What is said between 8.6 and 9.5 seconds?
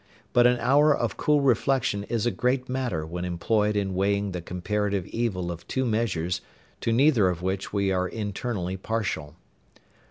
partial.